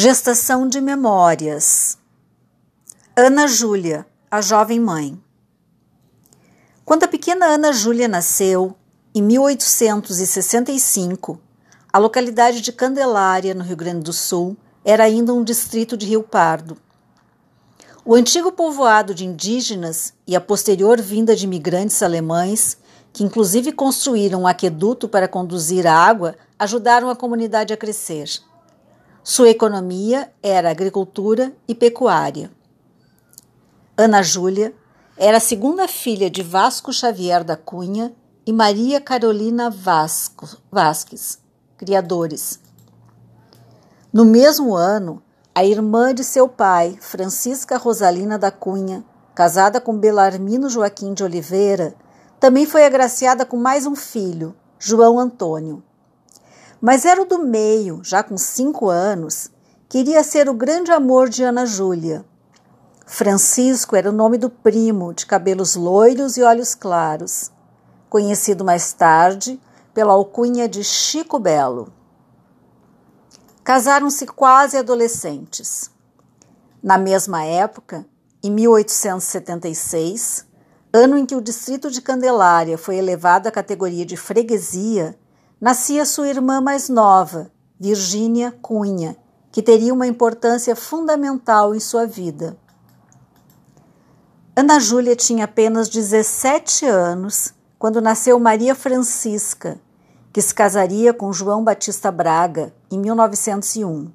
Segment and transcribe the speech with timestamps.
[0.00, 1.98] Gestação de memórias.
[3.16, 5.20] Ana Júlia, a jovem mãe.
[6.84, 8.76] Quando a pequena Ana Júlia nasceu,
[9.12, 11.40] em 1865,
[11.92, 16.22] a localidade de Candelária, no Rio Grande do Sul, era ainda um distrito de Rio
[16.22, 16.78] Pardo.
[18.04, 22.78] O antigo povoado de indígenas e a posterior vinda de imigrantes alemães,
[23.12, 28.46] que inclusive construíram um aqueduto para conduzir a água, ajudaram a comunidade a crescer.
[29.22, 32.50] Sua economia era agricultura e pecuária.
[33.96, 34.74] Ana Júlia
[35.16, 38.14] era a segunda filha de Vasco Xavier da Cunha
[38.46, 41.38] e Maria Carolina Vasco, Vasques,
[41.76, 42.60] criadores.
[44.12, 45.22] No mesmo ano,
[45.54, 49.04] a irmã de seu pai, Francisca Rosalina da Cunha,
[49.34, 51.94] casada com Belarmino Joaquim de Oliveira,
[52.40, 55.82] também foi agraciada com mais um filho, João Antônio.
[56.80, 59.50] Mas era o do meio, já com cinco anos,
[59.88, 62.24] queria ser o grande amor de Ana Júlia.
[63.04, 67.50] Francisco era o nome do primo, de cabelos loiros e olhos claros,
[68.08, 69.60] conhecido mais tarde
[69.92, 71.92] pela alcunha de Chico Belo.
[73.64, 75.90] Casaram-se quase adolescentes.
[76.82, 78.06] Na mesma época,
[78.42, 80.46] em 1876,
[80.92, 85.18] ano em que o distrito de Candelária foi elevado à categoria de freguesia,
[85.60, 89.16] nascia sua irmã mais nova, Virgínia Cunha,
[89.50, 92.56] que teria uma importância fundamental em sua vida.
[94.56, 99.78] Ana Júlia tinha apenas 17 anos quando nasceu Maria Francisca,
[100.32, 104.10] que se casaria com João Batista Braga em 1901.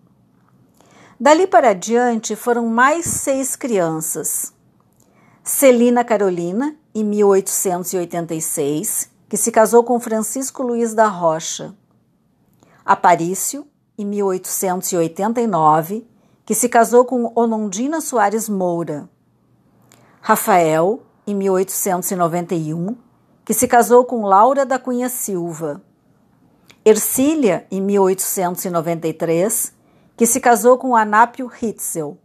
[1.19, 4.51] Dali para diante foram mais seis crianças.
[5.43, 11.73] Celina Carolina, em 1886, que se casou com Francisco Luiz da Rocha.
[12.85, 13.65] Aparício,
[13.97, 16.07] em 1889,
[16.45, 19.09] que se casou com Onondina Soares Moura.
[20.21, 22.95] Rafael, em 1891,
[23.43, 25.81] que se casou com Laura da Cunha Silva.
[26.85, 29.73] Ercília, em 1893,
[30.15, 32.19] que se casou com Anápio Hitzel.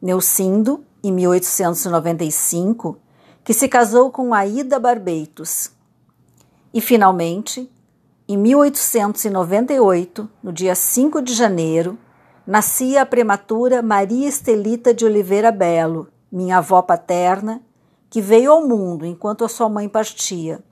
[0.00, 2.96] Neucindo, em 1895,
[3.44, 5.75] que se casou com Aida Barbeitos.
[6.76, 7.72] E, finalmente,
[8.28, 11.96] em 1898, no dia 5 de janeiro,
[12.46, 17.62] nascia a prematura Maria Estelita de Oliveira Belo, minha avó paterna,
[18.10, 20.62] que veio ao mundo enquanto a sua mãe partia.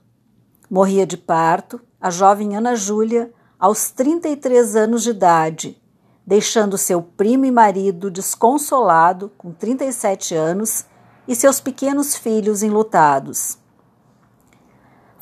[0.69, 5.81] Morria de parto a jovem Ana Júlia aos 33 anos de idade,
[6.23, 10.85] deixando seu primo e marido desconsolado, com 37 anos,
[11.27, 13.57] e seus pequenos filhos enlutados.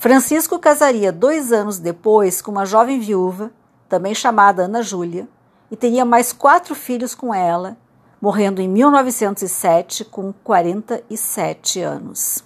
[0.04, 3.54] Francisco casaria dois anos depois com uma jovem viúva,
[3.88, 5.30] também chamada Ana Júlia,
[5.72, 7.78] e teria mais quatro filhos com ela,
[8.22, 12.44] morrendo em 1907 com 47 anos.